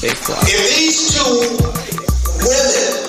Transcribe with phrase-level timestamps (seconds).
[0.00, 0.38] They flop.
[0.44, 1.40] If these two
[2.40, 2.99] women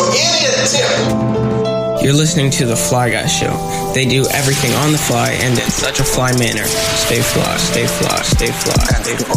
[0.00, 2.02] So any attempt.
[2.02, 3.52] You're listening to The Fly Guy Show.
[3.92, 6.64] They do everything on the fly and in such a fly manner.
[6.64, 9.34] Stay fly, stay fly, stay fly, stay fly.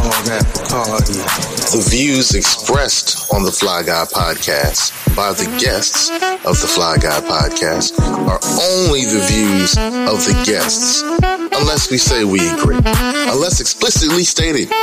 [1.09, 1.62] Stay you.
[1.71, 6.11] The views expressed on the Fly Guy podcast by the guests
[6.45, 12.25] of the Fly Guy podcast are only the views of the guests, unless we say
[12.25, 14.69] we agree, unless explicitly stated.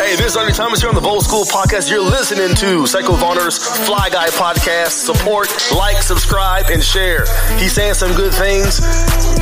[0.00, 1.90] hey, this is Ernie Thomas here on the Bold School podcast.
[1.90, 5.04] You're listening to Psycho Vonner's Fly Guy podcast.
[5.04, 7.26] Support, like, subscribe, and share.
[7.58, 8.80] He's saying some good things.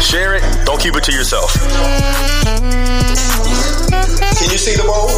[0.02, 0.42] Share it.
[0.64, 1.54] Don't keep it to yourself.
[4.48, 5.12] Can you see the bowl?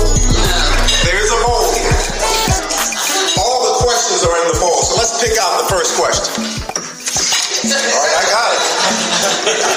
[1.06, 1.62] There's a bowl.
[1.78, 1.94] here.
[3.38, 4.74] All the questions are in the bowl.
[4.82, 6.34] So let's pick out the first question.
[6.34, 8.62] All right, I got it.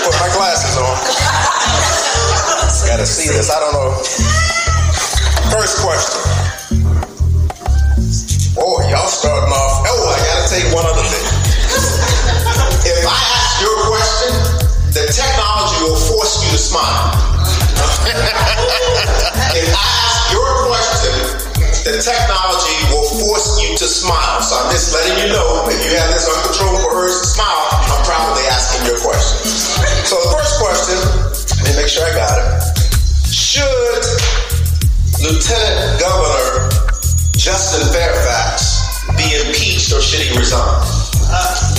[0.10, 0.98] Put my glasses on.
[2.90, 3.54] Gotta see this.
[3.54, 3.94] I don't know.
[5.54, 6.18] First question.
[8.58, 9.86] Boy, y'all starting off.
[9.86, 11.30] Oh, I gotta take one other thing.
[12.90, 14.34] If I ask your question,
[14.98, 17.33] the technology will force you to smile
[19.76, 21.16] ask your question,
[21.84, 24.42] the technology will force you to smile.
[24.42, 28.04] So I'm just letting you know if you have this uncontrollable urge to smile, I'm
[28.06, 29.52] probably asking your question.
[30.08, 30.98] So the first question,
[31.60, 32.48] let me make sure I got it.
[33.28, 34.04] Should
[35.24, 36.70] Lieutenant Governor
[37.36, 38.84] Justin Fairfax
[39.18, 40.60] be impeached or should he resign?
[41.28, 41.73] Uh,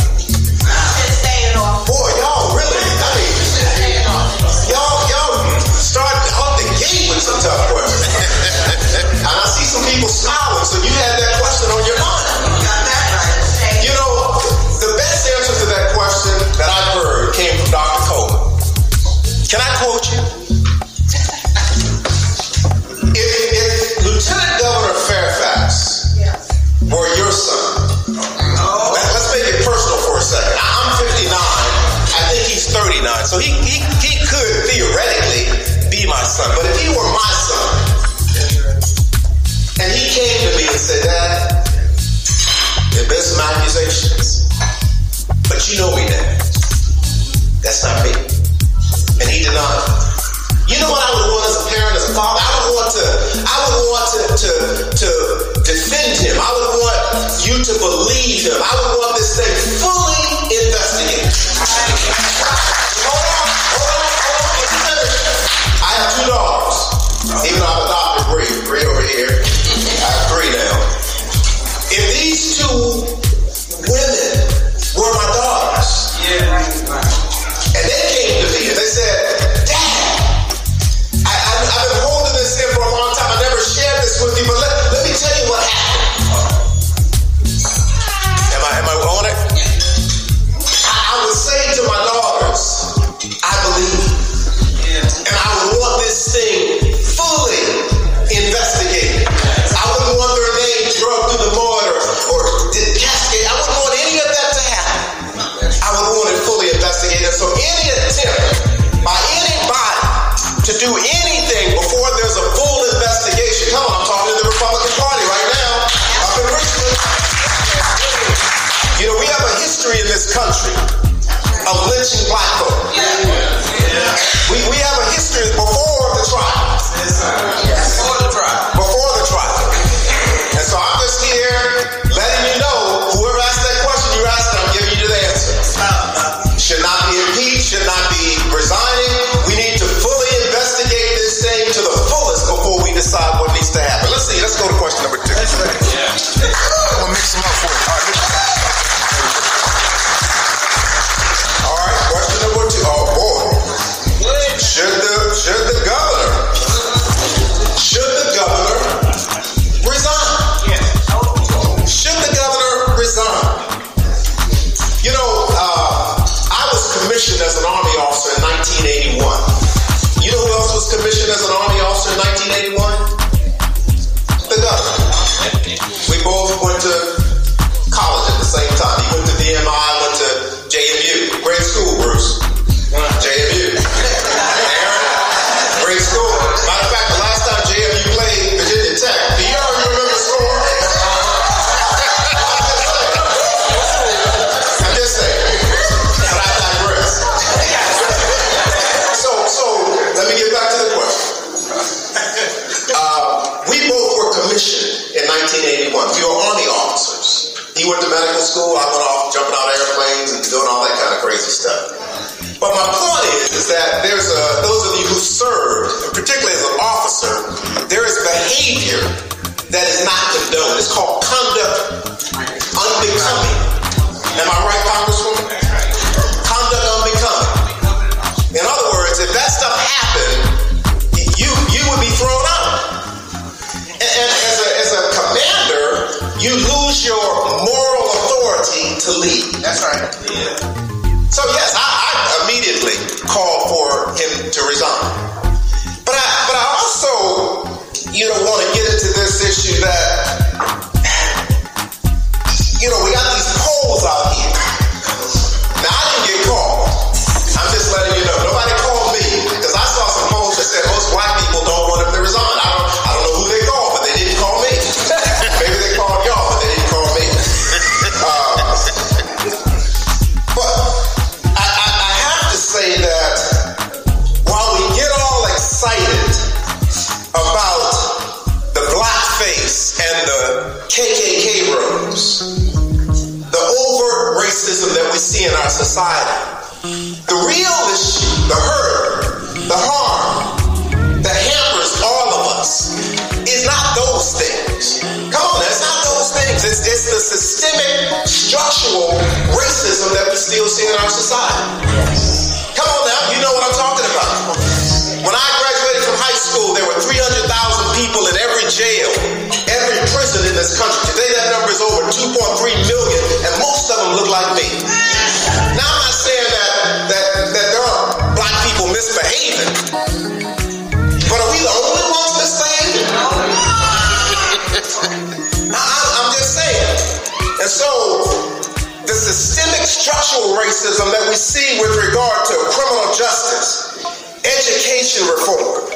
[330.61, 333.99] racism that we see with regard to criminal justice,
[334.45, 335.91] education reform.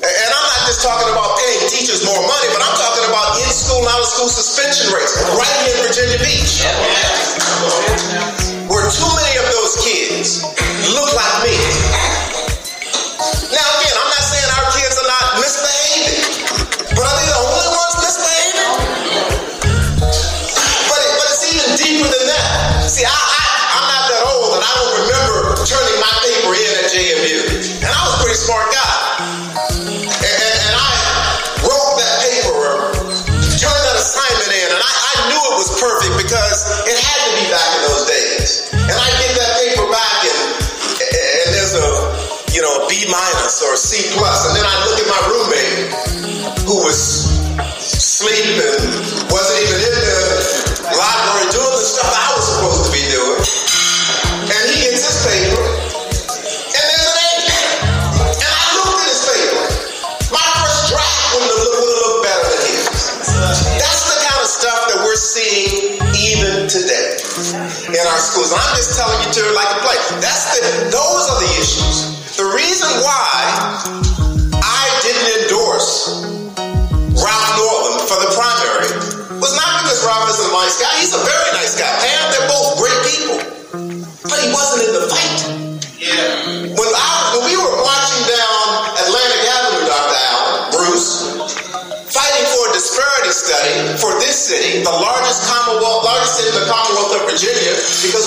[0.00, 3.50] And I'm not just talking about paying teachers more money, but I'm talking about in
[3.52, 6.64] school out of school suspension rates, right here in Virginia Beach.
[8.68, 10.28] Where too many of those kids
[10.96, 11.56] look like me.
[13.52, 13.69] Now,
[43.58, 44.14] or C.
[44.14, 45.90] And then I look at my roommate
[46.62, 47.09] who was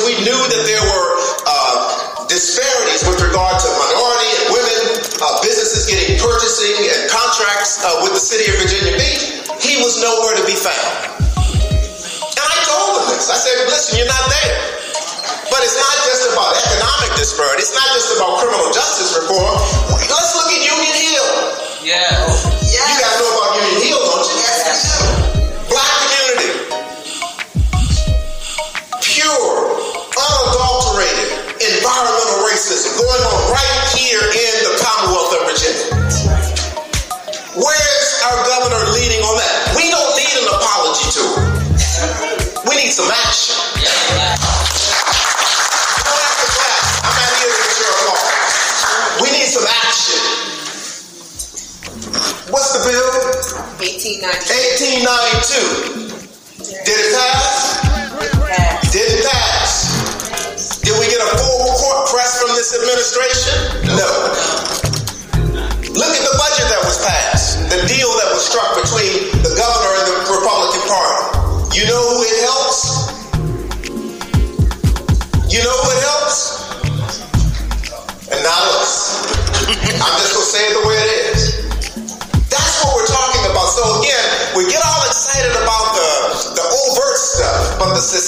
[0.03, 1.09] we knew that there were
[1.47, 4.79] uh, disparities with regard to minority and women,
[5.23, 9.99] uh, businesses getting purchasing and contracts uh, with the city of Virginia Beach, he was
[10.03, 11.23] nowhere to be found.
[12.35, 13.31] And I told him this.
[13.31, 14.55] I said, listen, you're not there.
[15.47, 17.63] But it's not just about economic disparity.
[17.63, 19.55] It's not just about criminal justice reform.
[19.95, 21.31] Let's look at Union Hill.
[21.85, 22.11] Yeah.
[22.67, 22.87] yeah.
[22.91, 23.22] You got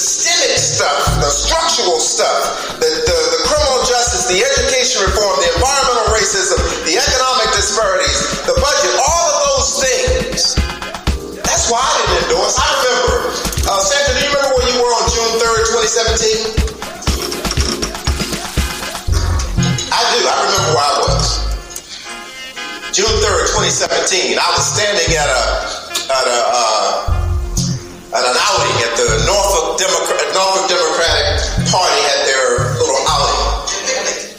[0.06, 6.14] systemic stuff, the structural stuff, the, the, the criminal justice, the education reform, the environmental
[6.14, 10.54] racism, the economic disparities, the budget, all of those things.
[11.42, 12.54] That's why I didn't endorse.
[12.54, 13.34] I remember.
[13.66, 16.54] Uh, Sandra, do you remember where you were on June 3rd, 2017?
[19.90, 20.22] I do.
[20.22, 21.26] I remember where I was.
[22.94, 24.38] June 3rd, 2017.
[24.38, 25.42] I was standing at a,
[26.14, 27.15] at a, uh,
[28.16, 29.76] at an outing at the Norfolk,
[30.32, 31.36] Norfolk Democratic
[31.68, 33.44] Party at their little outing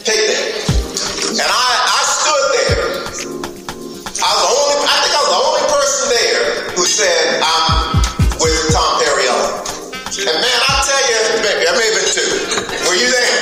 [0.02, 0.66] picnic,
[1.38, 2.82] and I, I stood there.
[4.18, 6.42] I was the only, I think I was the only person there
[6.74, 8.02] who said I'm
[8.42, 9.62] with Tom Perriello.
[10.26, 12.30] And man, I tell you, maybe I may have been two.
[12.90, 13.37] Were you there?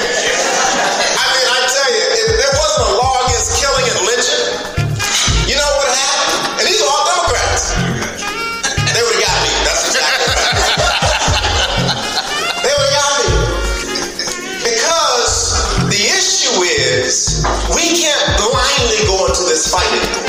[17.86, 20.25] We can't blindly go into this fight anymore.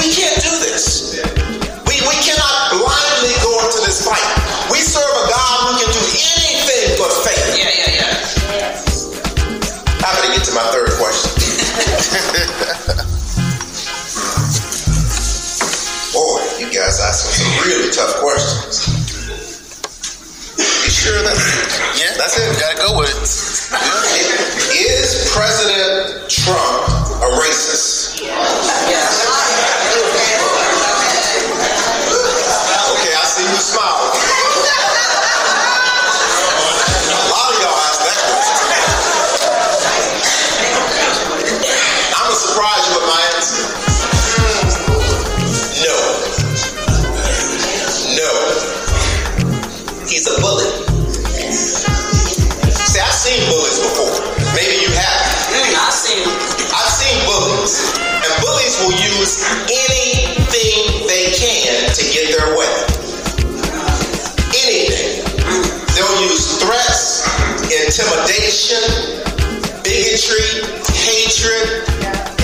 [0.00, 1.20] We can't do this.
[1.84, 4.24] We, we cannot blindly go into this fight.
[4.72, 7.60] We serve a God who can do anything but faith.
[7.60, 8.08] Yeah, yeah, yeah.
[10.00, 11.28] I'm going to get to my third question.
[16.16, 18.80] Boy, you guys asked some really tough questions.
[20.56, 22.48] You sure that's Yeah, that's it.
[22.58, 23.28] Gotta go with it.
[25.14, 26.88] is President Trump
[27.22, 28.20] a racist?
[28.20, 29.03] Yes.
[68.64, 69.20] discrimination,
[69.84, 70.64] bigotry,
[70.96, 71.84] hatred,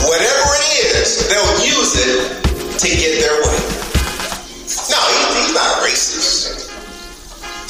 [0.04, 2.20] whatever it is, they'll use it
[2.76, 3.60] to get their way.
[4.92, 6.68] No, he's not racist.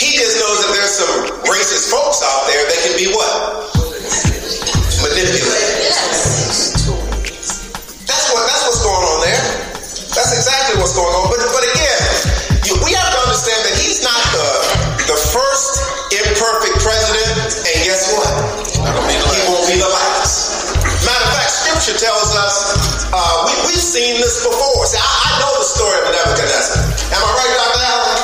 [0.01, 3.71] He just knows that there's some racist folks out there that can be what?
[4.99, 5.95] Manipulated.
[8.11, 9.45] That's what that's what's going on there.
[10.11, 11.31] That's exactly what's going on.
[11.31, 11.80] But but again,
[21.91, 24.87] scripture tells us uh, we, we've seen this before.
[24.87, 26.87] See, I, I know the story of Nebuchadnezzar.
[26.87, 27.83] Am I right, Dr.
[27.83, 28.15] Allen?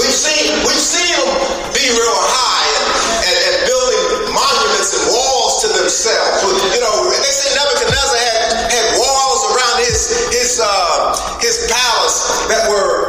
[0.00, 1.28] We've seen, we've seen them
[1.76, 2.88] be real high and,
[3.28, 6.48] and, and building monuments and walls to themselves.
[6.72, 8.40] You know, they say Nebuchadnezzar had,
[8.72, 10.00] had walls around his,
[10.32, 11.12] his, uh,
[11.44, 13.03] his palace that were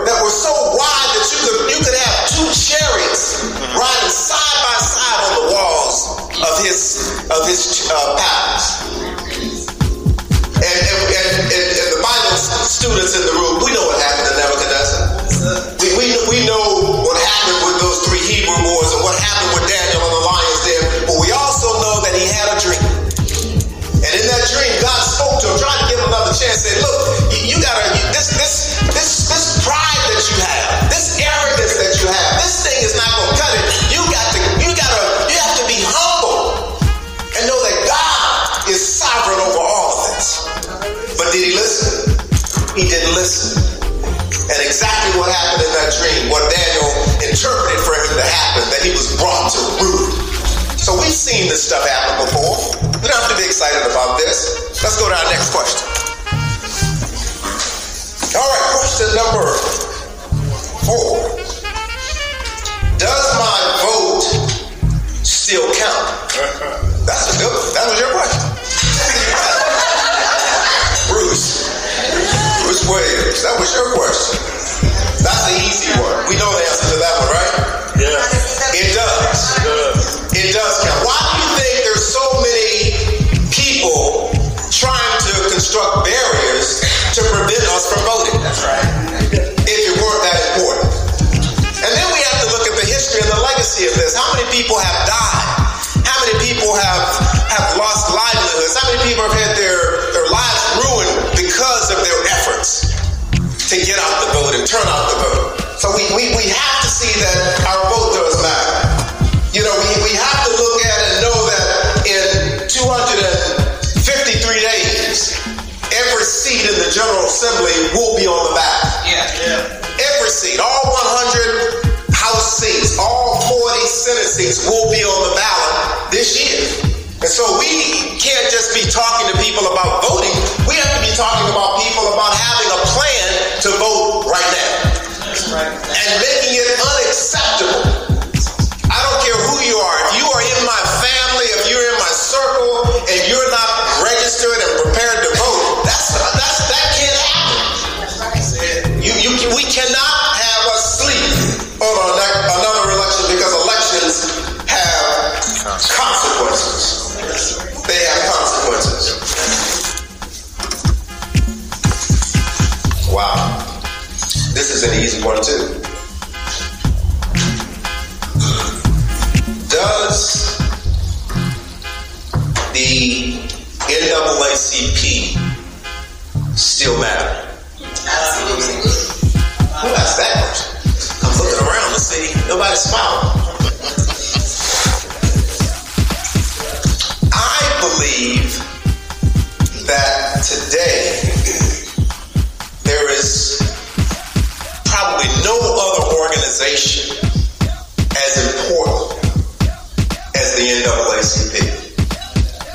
[200.65, 201.53] the NAACP.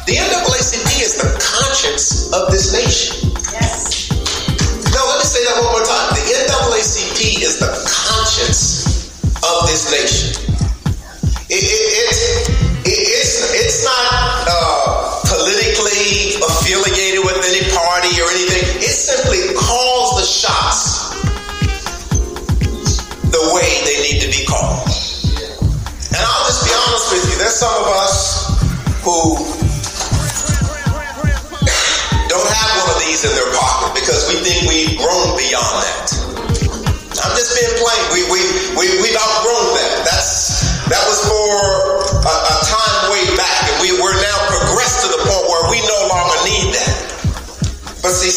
[0.07, 3.10] The NAACP is the conscience of this nation.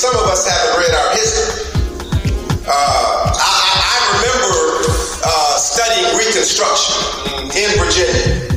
[0.03, 1.63] Some of us haven't read our history.
[2.67, 3.55] Uh, I,
[3.87, 4.83] I, remember
[5.23, 6.91] uh, studying Reconstruction
[7.55, 8.51] in Virginia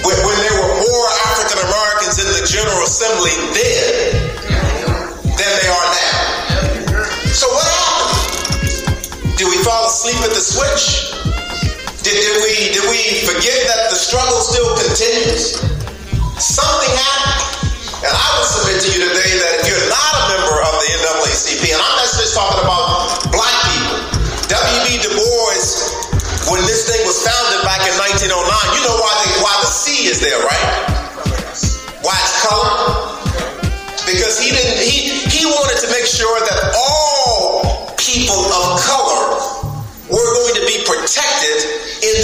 [0.00, 3.36] when, when there were more African Americans in the General Assembly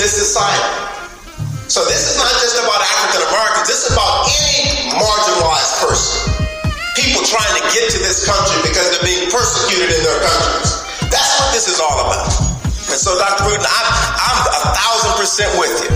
[0.07, 0.71] this society.
[1.67, 6.31] So this is not just about African Americans, this is about any marginalized person.
[6.95, 10.71] People trying to get to this country because they're being persecuted in their countries.
[11.11, 12.31] That's what this is all about.
[12.87, 13.51] And so, Dr.
[13.51, 15.91] Bruton, I'm, I'm a thousand percent with you.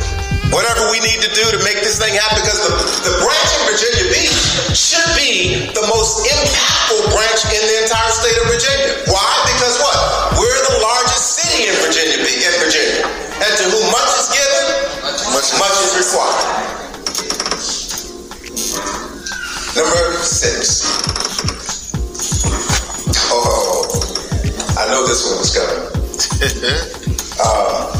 [0.51, 2.75] Whatever we need to do to make this thing happen, because the,
[3.07, 4.39] the branch in Virginia Beach
[4.75, 9.07] should be the most impactful branch in the entire state of Virginia.
[9.07, 9.31] Why?
[9.55, 9.95] Because what?
[10.43, 10.60] We're
[27.43, 27.93] Uh,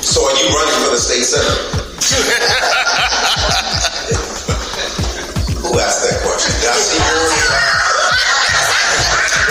[0.00, 1.44] so are you running for the state senate?
[5.60, 6.52] Who asked that question?
[6.60, 6.96] Did I see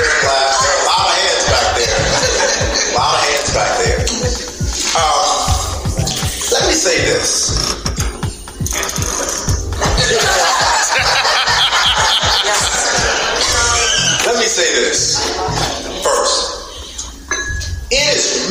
[0.02, 0.58] your class?
[0.62, 2.02] There are a lot of hands back there.
[2.90, 4.02] A lot of hands back there.
[4.98, 5.26] Um,
[6.52, 7.30] let me say this.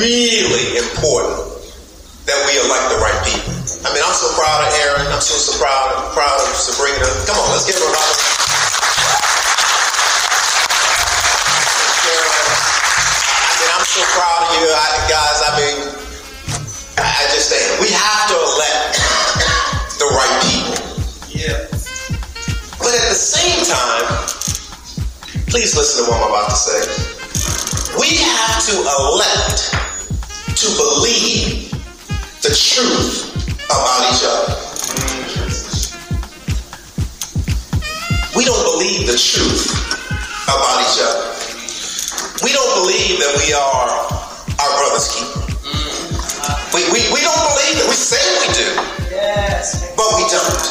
[0.02, 1.38] Really important
[2.26, 3.54] that we elect the right people.
[3.86, 5.06] I mean, I'm so proud of Aaron.
[5.14, 7.06] I'm so, so proud, proud of Sabrina.
[7.30, 8.10] Come on, let's give her a round.
[8.10, 9.32] of-
[12.22, 15.38] I mean, I'm so proud of you I, guys.
[15.46, 15.78] I mean,
[16.98, 18.98] I just say we have to elect
[20.02, 20.82] the right people.
[21.30, 21.58] Yeah.
[22.82, 24.06] But at the same time,
[25.46, 26.80] please listen to what I'm about to say.
[27.98, 29.91] We have to elect
[30.62, 31.70] to believe
[32.38, 33.34] the truth
[33.66, 34.54] about each other.
[38.38, 39.74] We don't believe the truth
[40.46, 41.34] about each other.
[42.46, 43.90] We don't believe that we are
[44.62, 45.42] our brother's keeper.
[46.78, 47.86] We, we, we don't believe it.
[47.90, 48.68] We say we do,
[49.10, 49.90] Yes.
[49.98, 50.62] but we don't.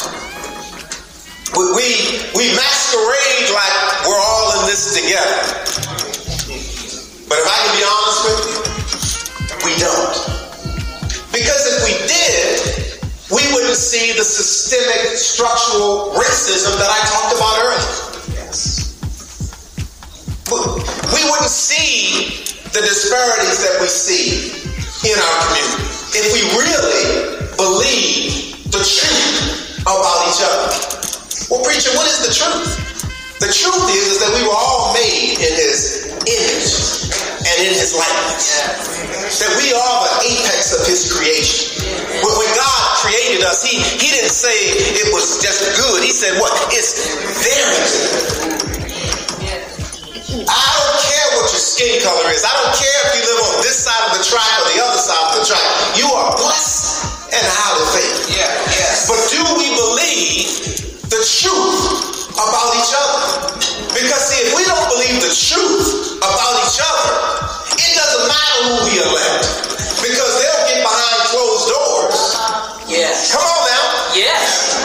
[1.52, 1.88] We, we,
[2.40, 3.76] we masquerade like
[4.08, 5.36] we're all in this together.
[7.28, 8.71] But if I can be honest with you,
[9.64, 10.18] we don't.
[11.30, 17.56] Because if we did, we wouldn't see the systemic structural racism that I talked about
[17.62, 18.42] earlier.
[18.42, 18.98] Yes.
[20.52, 22.44] We wouldn't see
[22.74, 24.50] the disparities that we see
[25.08, 27.06] in our community if we really
[27.56, 30.74] believe the truth about each other.
[31.50, 32.78] Well, preacher, what is the truth?
[33.40, 37.10] The truth is, is that we were all made in his image
[37.42, 39.01] and in his likeness
[39.42, 41.82] that we are the apex of his creation.
[42.22, 44.54] When God created us, he, he didn't say
[45.02, 46.06] it was just good.
[46.06, 46.54] He said what?
[46.70, 47.10] It's
[47.42, 48.62] very good.
[50.46, 52.46] I don't care what your skin color is.
[52.46, 55.02] I don't care if you live on this side of the track or the other
[55.02, 55.66] side of the track.
[55.98, 57.02] You are blessed
[57.34, 58.38] and highly favored.
[58.38, 59.10] Yeah, yes.
[59.10, 60.50] But do we believe
[61.10, 63.58] the truth about each other?
[63.92, 67.31] Because see, if we don't believe the truth about each other,
[68.62, 72.18] because they'll get behind closed doors.
[72.86, 73.34] Yes.
[73.34, 74.14] Come on now.
[74.14, 74.78] Yes.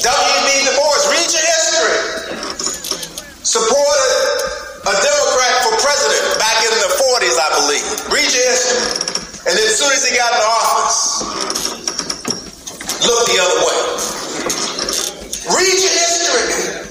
[0.00, 2.00] WB Du Bois, read your history.
[3.44, 4.12] Supported
[4.88, 7.84] a Democrat for president back in the 40s, I believe.
[8.08, 8.88] Read your history.
[9.44, 11.20] And as soon as he got in office,
[13.04, 13.80] look the other way.
[15.60, 16.88] Read your history.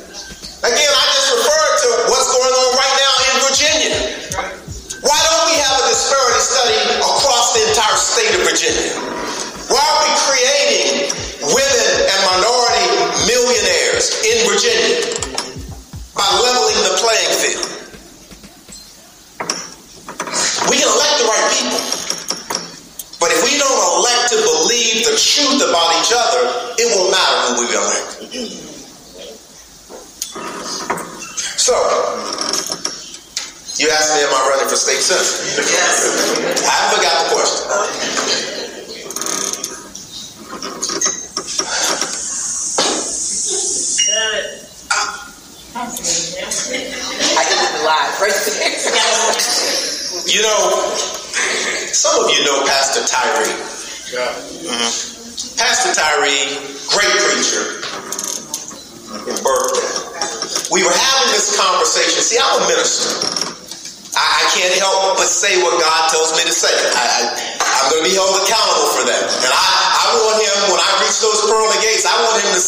[0.61, 3.08] Again, I just referred to what's going on right now.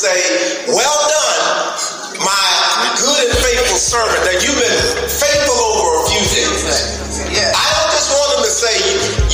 [0.01, 1.77] say, Well done,
[2.25, 2.45] my
[2.97, 6.65] good and faithful servant, that you've been faithful over a few things.
[7.29, 7.53] Yeah.
[7.53, 8.73] I don't just want them to say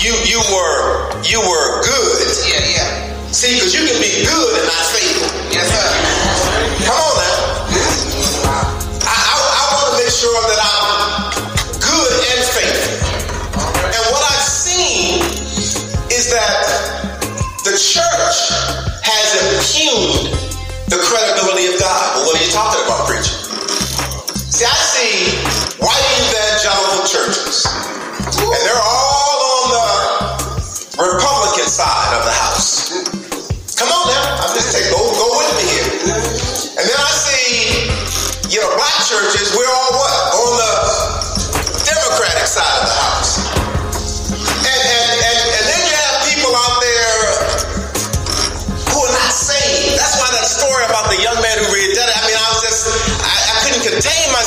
[0.03, 2.27] you you were you were good.
[2.51, 3.32] Yeah, yeah.
[3.32, 5.32] See, because you can be good and not faithful.
[5.56, 6.27] Yes, sir.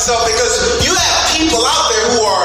[0.00, 2.39] myself because you have people out there who are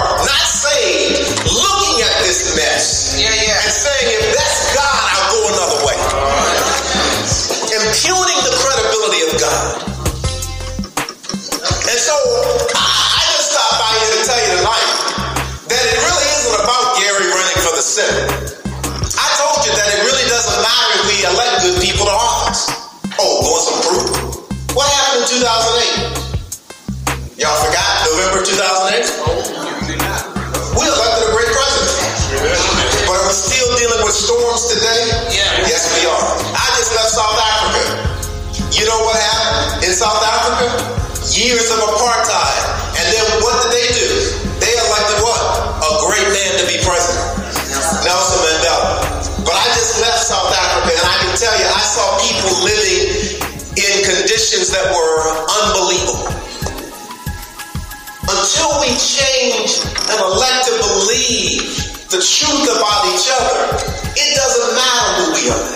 [62.25, 63.69] truth about each other,
[64.17, 65.69] it doesn't matter who we are,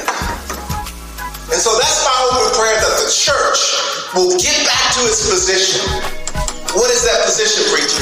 [1.54, 3.62] And so that's my open prayer that the church
[4.18, 5.86] will get back to its position.
[6.74, 8.02] What is that position, preacher?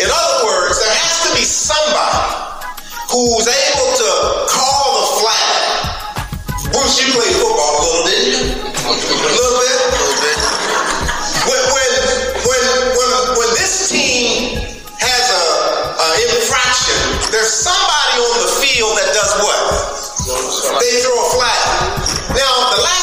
[0.00, 2.64] In other words, there has to be somebody
[3.12, 4.10] who's able to
[4.48, 5.52] call the flag.
[6.72, 8.44] Bruce, you played football a little, didn't you?
[8.88, 9.79] A little bit.
[17.30, 19.62] There's somebody on the field that does what?
[20.82, 21.62] They throw a flag.
[22.34, 22.99] Now, the last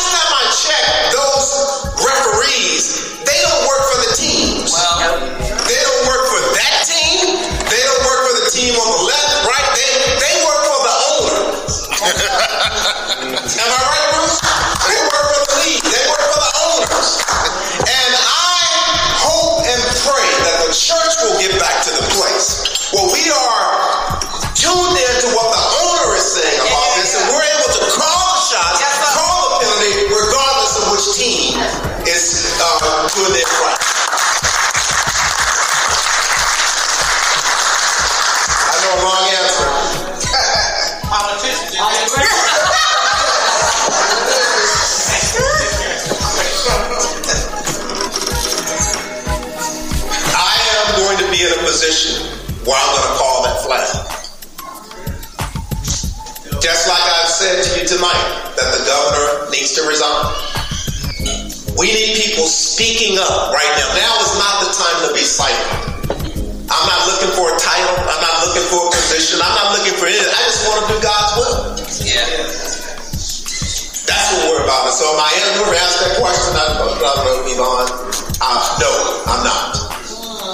[78.80, 78.92] no,
[79.26, 79.74] I'm not.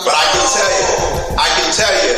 [0.05, 0.85] But I can tell you,
[1.35, 2.15] I can tell you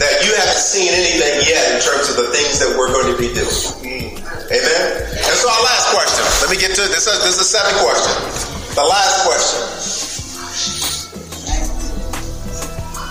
[0.00, 3.18] that you haven't seen anything yet in terms of the things that we're going to
[3.18, 4.22] be doing.
[4.48, 4.84] Amen?
[5.12, 6.24] And so our last question.
[6.40, 7.04] Let me get to this.
[7.04, 8.14] Is, this is the seventh question.
[8.76, 9.60] The last question.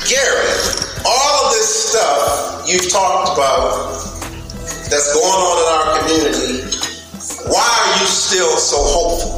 [0.07, 0.47] Gary,
[1.05, 3.93] all of this stuff you've talked about
[4.89, 6.63] that's going on in our community,
[7.51, 9.36] why are you still so hopeful?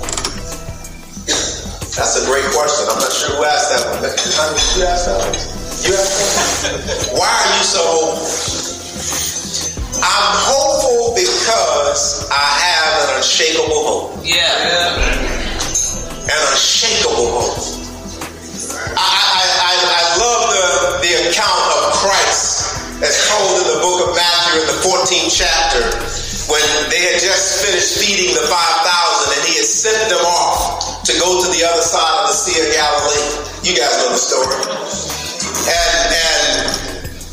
[1.99, 2.87] That's a great question.
[2.87, 3.99] I'm not sure who asked that one.
[3.99, 5.35] You asked that one?
[5.83, 6.23] You asked
[6.63, 6.79] that
[7.11, 7.19] one?
[7.19, 8.23] Why are you so hopeful?
[9.99, 14.23] I'm hopeful because I have an unshakable hope.
[14.23, 14.95] Yeah.
[16.23, 17.67] An unshakable hope.
[18.95, 24.07] I, I, I, I love the, the account of Christ as told in the book
[24.07, 25.83] of Matthew in the 14th chapter
[26.47, 26.63] when
[26.95, 31.41] they had just finished feeding the 5,000 and he had sent them off to go
[31.41, 33.25] to the other side of the Sea of Galilee.
[33.65, 34.61] You guys know the story.
[35.65, 36.53] And, and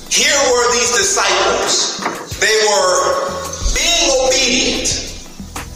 [0.09, 2.01] here were these disciples.
[2.41, 2.97] They were
[3.77, 4.89] being obedient.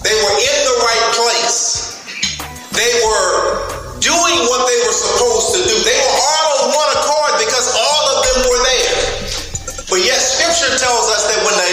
[0.01, 2.01] They were in the right place.
[2.73, 5.77] They were doing what they were supposed to do.
[5.85, 8.97] They were all on one accord because all of them were there.
[9.93, 11.70] But yet scripture tells us that when they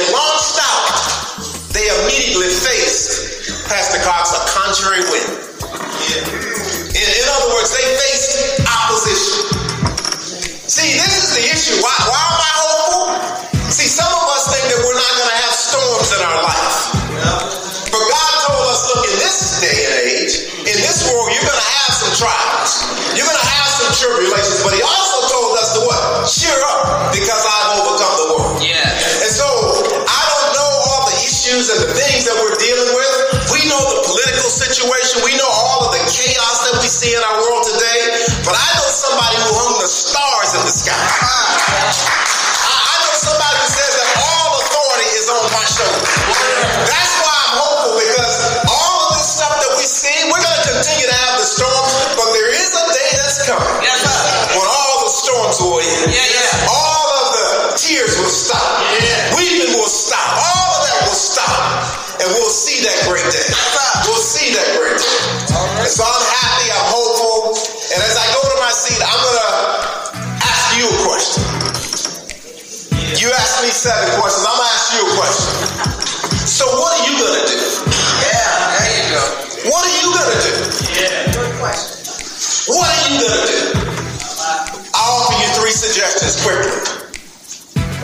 [86.08, 86.72] three suggestions quickly.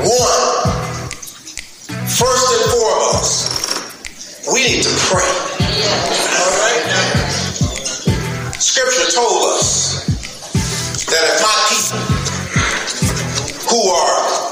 [0.03, 0.43] One,
[2.07, 3.33] first and foremost,
[4.51, 5.33] we need to pray.
[6.39, 6.83] All right?
[8.59, 10.05] Scripture told us
[11.05, 12.03] that if my people
[13.69, 14.42] who are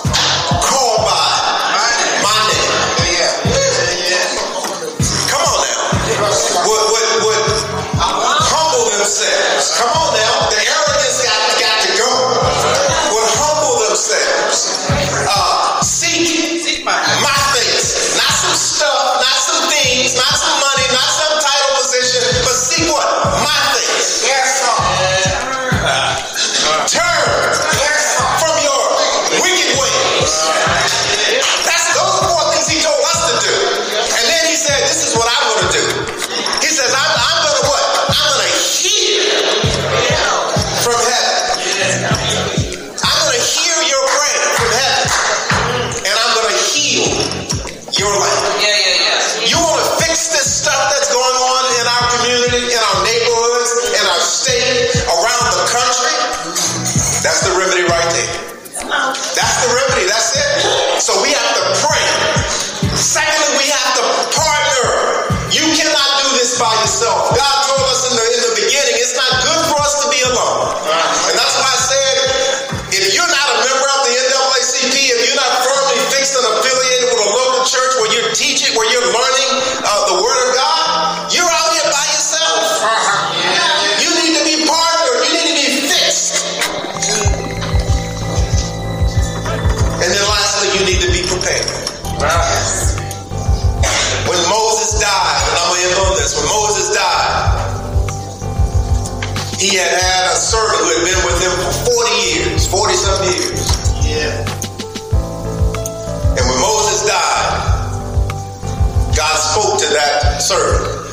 [110.51, 111.07] servant,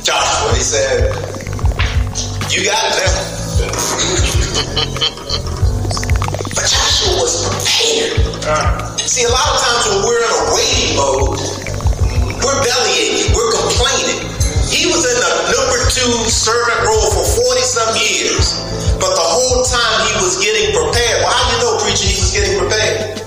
[0.00, 1.12] Joshua, he said,
[2.48, 3.12] You got them.
[6.56, 8.16] but Joshua was prepared.
[8.48, 8.96] Uh.
[8.96, 11.36] See, a lot of times when we're in a waiting mode,
[12.40, 14.24] we're bellyaching, we're complaining.
[14.72, 18.56] He was in the number two servant role for 40 some years,
[18.96, 21.20] but the whole time he was getting prepared.
[21.20, 23.20] Well, how do you know, preacher, he was getting prepared?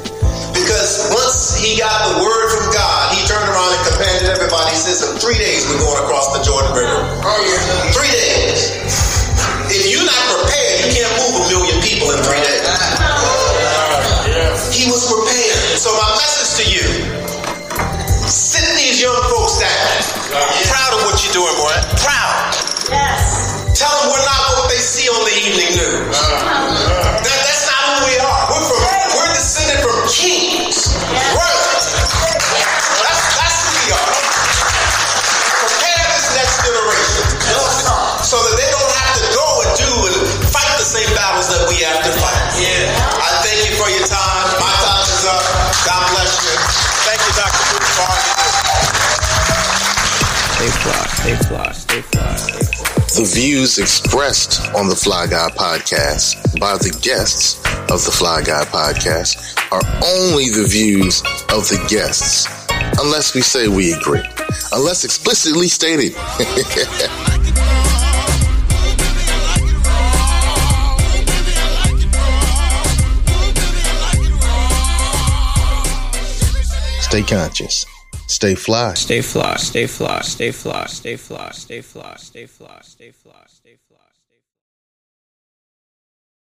[0.57, 1.26] Because once
[1.57, 4.71] he got the word from God, he turned around and commanded everybody.
[4.71, 7.01] He says, In three days, we're going across the Jordan River.
[7.25, 8.77] Oh, three days.
[9.73, 12.63] If you're not prepared, you can't move a million people in three days.
[14.71, 15.57] He was prepared.
[15.81, 16.85] So my message to you,
[18.29, 19.89] sit these young folks down.
[20.69, 21.73] Proud of what you're doing, boy.
[21.99, 22.53] Proud.
[22.89, 23.57] Yes.
[23.77, 27.06] Tell them we're not what they see on the evening news.
[53.17, 57.57] The views expressed on the Fly Guy podcast by the guests
[57.91, 62.45] of the Fly Guy podcast are only the views of the guests,
[63.01, 64.23] unless we say we agree,
[64.71, 66.13] unless explicitly stated.
[77.01, 77.96] Stay conscious.
[78.27, 78.93] Stay fly.
[78.93, 83.75] Stay fly, stay fly, stay fly, stay fly, stay fly, stay fly, stay fly, stay
[83.86, 83.86] fly.